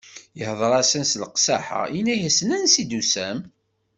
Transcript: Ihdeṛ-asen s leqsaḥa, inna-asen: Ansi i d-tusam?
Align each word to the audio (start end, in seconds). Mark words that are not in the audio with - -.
Ihdeṛ-asen 0.39 1.03
s 1.11 1.13
leqsaḥa, 1.21 1.81
inna-asen: 1.99 2.49
Ansi 2.57 2.79
i 2.81 2.83
d-tusam? 2.85 3.37